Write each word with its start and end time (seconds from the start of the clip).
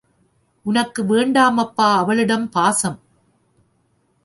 உனக்கு 0.65 1.01
வேண்டாமப்பா 1.05 1.95
அவளிடம் 1.97 2.49
பாசம்! 2.49 2.99